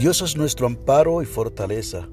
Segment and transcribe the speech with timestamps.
[0.00, 2.08] Dios es nuestro amparo y fortaleza,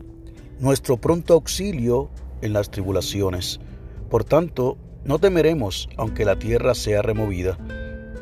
[0.59, 2.09] nuestro pronto auxilio
[2.41, 3.61] en las tribulaciones.
[4.09, 7.57] Por tanto, no temeremos aunque la tierra sea removida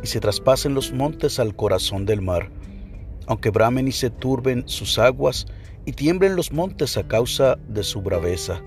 [0.03, 2.51] y se traspasen los montes al corazón del mar,
[3.25, 5.47] aunque bramen y se turben sus aguas
[5.83, 8.61] y tiemblen los montes a causa de su braveza.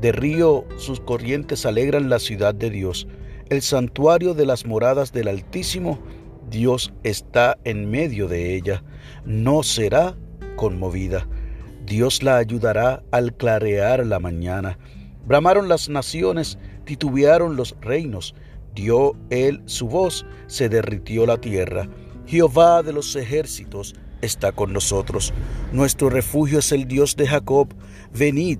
[0.00, 3.06] De río sus corrientes alegran la ciudad de Dios,
[3.50, 5.98] el santuario de las moradas del Altísimo,
[6.48, 8.82] Dios está en medio de ella,
[9.24, 10.16] no será
[10.56, 11.26] conmovida.
[11.86, 14.78] Dios la ayudará al clarear la mañana.
[15.26, 18.34] Bramaron las naciones, titubearon los reinos,
[18.74, 21.88] dio él su voz, se derritió la tierra.
[22.26, 25.32] Jehová de los ejércitos está con nosotros.
[25.72, 27.68] Nuestro refugio es el Dios de Jacob.
[28.12, 28.58] Venid,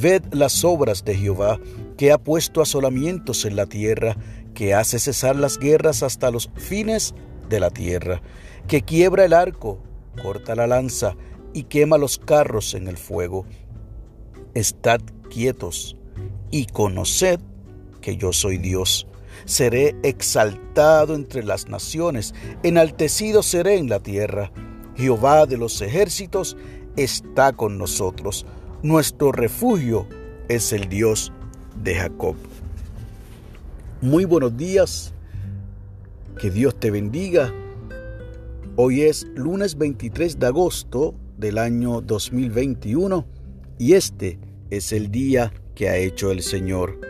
[0.00, 1.58] ved las obras de Jehová,
[1.96, 4.16] que ha puesto asolamientos en la tierra,
[4.54, 7.14] que hace cesar las guerras hasta los fines
[7.48, 8.22] de la tierra,
[8.66, 9.78] que quiebra el arco,
[10.20, 11.16] corta la lanza
[11.52, 13.46] y quema los carros en el fuego.
[14.54, 15.96] Estad quietos
[16.50, 17.40] y conoced
[18.00, 19.06] que yo soy Dios.
[19.46, 24.52] Seré exaltado entre las naciones, enaltecido seré en la tierra.
[24.96, 26.56] Jehová de los ejércitos
[26.96, 28.46] está con nosotros.
[28.82, 30.06] Nuestro refugio
[30.48, 31.32] es el Dios
[31.82, 32.36] de Jacob.
[34.00, 35.12] Muy buenos días.
[36.38, 37.52] Que Dios te bendiga.
[38.76, 43.24] Hoy es lunes 23 de agosto del año 2021
[43.78, 47.00] y este es el día que ha hecho el Señor.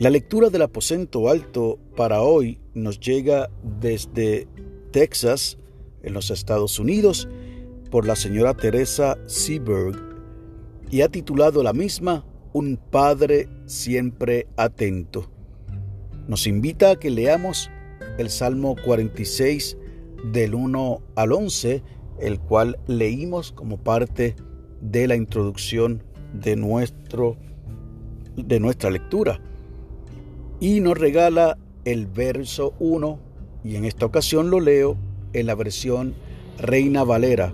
[0.00, 4.48] La lectura del aposento alto para hoy nos llega desde
[4.90, 5.58] Texas,
[6.02, 7.28] en los Estados Unidos,
[7.92, 9.96] por la señora Teresa Seberg
[10.90, 15.30] y ha titulado la misma Un Padre siempre atento.
[16.26, 17.70] Nos invita a que leamos
[18.18, 19.76] el Salmo 46
[20.24, 21.82] del 1 al 11,
[22.20, 24.36] el cual leímos como parte
[24.80, 27.36] de la introducción de, nuestro,
[28.36, 29.40] de nuestra lectura.
[30.60, 33.18] Y nos regala el verso 1,
[33.64, 34.96] y en esta ocasión lo leo
[35.32, 36.14] en la versión
[36.58, 37.52] Reina Valera,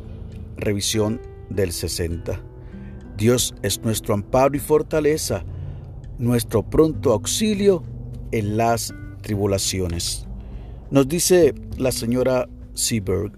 [0.56, 2.41] revisión del 60.
[3.17, 5.44] Dios es nuestro amparo y fortaleza,
[6.19, 7.83] nuestro pronto auxilio
[8.31, 10.27] en las tribulaciones.
[10.92, 13.32] Nos dice la señora Seberg,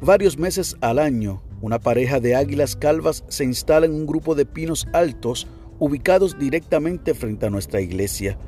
[0.00, 4.46] varios meses al año, una pareja de águilas calvas se instala en un grupo de
[4.46, 5.46] pinos altos
[5.78, 8.38] ubicados directamente frente a nuestra iglesia.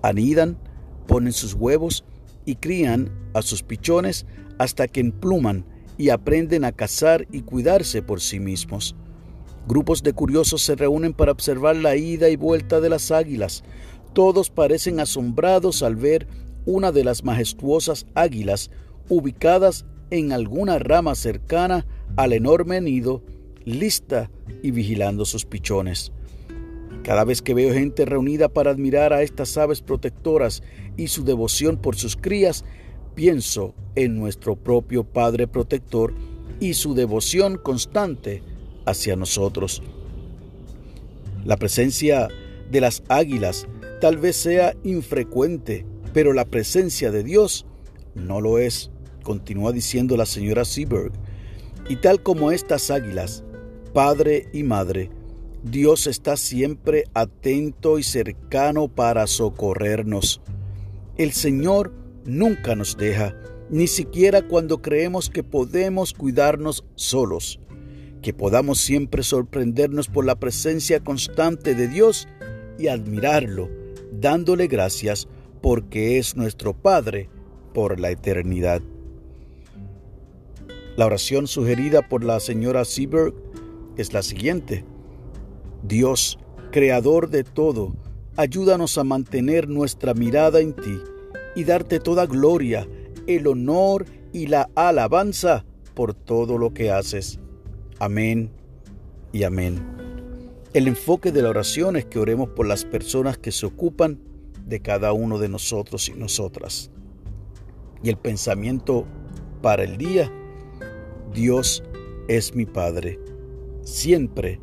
[0.00, 0.58] Anidan,
[1.08, 2.04] ponen sus huevos
[2.44, 4.26] y crían a sus pichones
[4.60, 5.64] hasta que empluman
[5.98, 8.94] y aprenden a cazar y cuidarse por sí mismos.
[9.66, 13.64] Grupos de curiosos se reúnen para observar la ida y vuelta de las águilas.
[14.12, 16.28] Todos parecen asombrados al ver
[16.66, 18.70] una de las majestuosas águilas
[19.08, 23.22] ubicadas en alguna rama cercana al enorme nido,
[23.64, 24.30] lista
[24.62, 26.12] y vigilando sus pichones.
[27.02, 30.62] Cada vez que veo gente reunida para admirar a estas aves protectoras
[30.96, 32.64] y su devoción por sus crías,
[33.14, 36.14] pienso en nuestro propio Padre protector
[36.58, 38.42] y su devoción constante
[38.86, 39.82] hacia nosotros.
[41.44, 42.28] La presencia
[42.70, 43.68] de las águilas
[44.00, 47.66] tal vez sea infrecuente, pero la presencia de Dios
[48.14, 48.90] no lo es,
[49.22, 51.12] continúa diciendo la señora Seberg.
[51.90, 53.44] Y tal como estas águilas,
[53.92, 55.10] padre y madre,
[55.62, 60.40] Dios está siempre atento y cercano para socorrernos.
[61.18, 61.92] El Señor
[62.24, 63.36] nunca nos deja,
[63.68, 67.60] ni siquiera cuando creemos que podemos cuidarnos solos.
[68.22, 72.26] Que podamos siempre sorprendernos por la presencia constante de Dios
[72.78, 73.68] y admirarlo,
[74.18, 75.28] dándole gracias
[75.66, 77.28] porque es nuestro Padre
[77.74, 78.80] por la eternidad.
[80.94, 83.34] La oración sugerida por la señora Seberg
[83.96, 84.84] es la siguiente.
[85.82, 86.38] Dios,
[86.70, 87.96] creador de todo,
[88.36, 91.00] ayúdanos a mantener nuestra mirada en ti
[91.56, 92.86] y darte toda gloria,
[93.26, 95.64] el honor y la alabanza
[95.94, 97.40] por todo lo que haces.
[97.98, 98.52] Amén
[99.32, 99.84] y amén.
[100.74, 104.25] El enfoque de la oración es que oremos por las personas que se ocupan
[104.66, 106.90] de cada uno de nosotros y nosotras.
[108.02, 109.06] Y el pensamiento
[109.62, 110.30] para el día,
[111.32, 111.82] Dios
[112.28, 113.18] es mi Padre,
[113.82, 114.60] siempre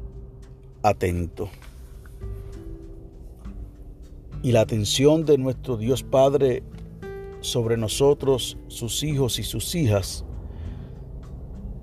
[0.84, 1.50] atento.
[4.44, 6.64] Y la atención de nuestro Dios Padre
[7.40, 10.26] sobre nosotros, sus hijos y sus hijas,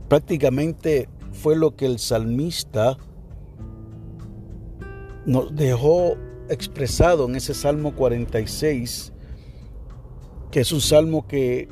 [0.09, 2.99] prácticamente fue lo que el salmista
[5.25, 6.17] nos dejó
[6.51, 9.13] expresado en ese Salmo 46,
[10.51, 11.69] que es un salmo que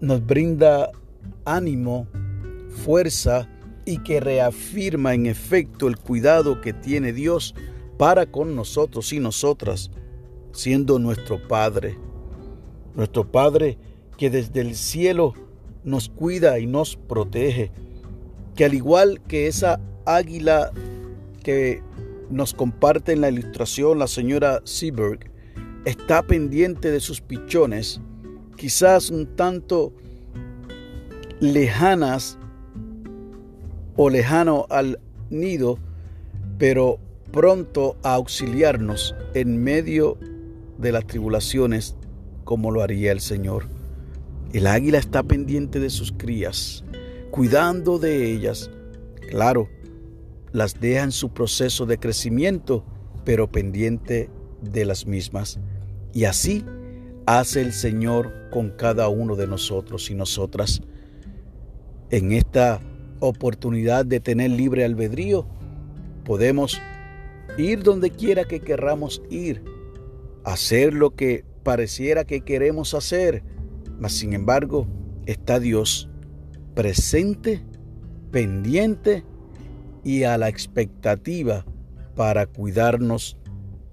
[0.00, 0.90] nos brinda
[1.44, 2.06] ánimo
[2.84, 3.48] fuerza
[3.86, 7.54] y que reafirma en efecto el cuidado que tiene Dios
[7.98, 9.90] para con nosotros y nosotras,
[10.52, 11.98] siendo nuestro Padre.
[12.94, 13.78] Nuestro Padre
[14.16, 15.34] que desde el cielo
[15.82, 17.70] nos cuida y nos protege,
[18.54, 20.70] que al igual que esa águila
[21.42, 21.82] que
[22.34, 25.30] nos comparte en la ilustración la señora Seberg,
[25.84, 28.00] está pendiente de sus pichones,
[28.56, 29.92] quizás un tanto
[31.38, 32.36] lejanas
[33.94, 34.98] o lejano al
[35.30, 35.78] nido,
[36.58, 36.98] pero
[37.30, 40.18] pronto a auxiliarnos en medio
[40.78, 41.96] de las tribulaciones
[42.42, 43.66] como lo haría el Señor.
[44.52, 46.84] El águila está pendiente de sus crías,
[47.30, 48.70] cuidando de ellas.
[49.30, 49.68] Claro,
[50.54, 52.84] las deja en su proceso de crecimiento,
[53.24, 54.30] pero pendiente
[54.62, 55.58] de las mismas.
[56.12, 56.64] Y así
[57.26, 60.80] hace el Señor con cada uno de nosotros y nosotras.
[62.10, 62.80] En esta
[63.18, 65.44] oportunidad de tener libre albedrío,
[66.24, 66.80] podemos
[67.58, 69.64] ir donde quiera que querramos ir,
[70.44, 73.42] hacer lo que pareciera que queremos hacer,
[73.98, 74.86] mas sin embargo
[75.26, 76.08] está Dios
[76.76, 77.64] presente,
[78.30, 79.24] pendiente
[80.04, 81.64] y a la expectativa
[82.14, 83.36] para cuidarnos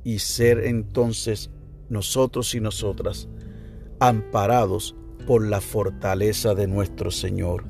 [0.04, 1.50] y ser entonces
[1.90, 3.28] nosotros y nosotras
[4.00, 7.66] amparados por la fortaleza de nuestro Señor.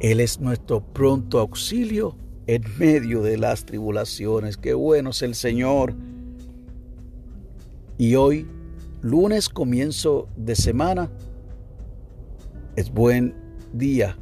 [0.00, 2.16] Él es nuestro pronto auxilio
[2.46, 4.56] en medio de las tribulaciones.
[4.56, 5.94] Qué bueno es el Señor.
[7.96, 8.46] Y hoy,
[9.02, 11.10] lunes, comienzo de semana,
[12.76, 13.34] es buen
[13.72, 14.16] día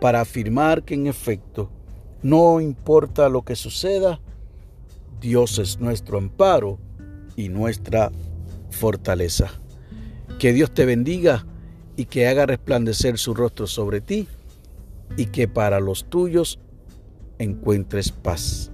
[0.00, 1.70] para afirmar que en efecto,
[2.22, 4.20] no importa lo que suceda,
[5.20, 6.78] Dios es nuestro amparo
[7.36, 8.10] y nuestra
[8.70, 9.50] fortaleza.
[10.38, 11.46] Que Dios te bendiga
[11.96, 14.28] y que haga resplandecer su rostro sobre ti
[15.16, 16.60] y que para los tuyos
[17.38, 18.70] encuentres paz.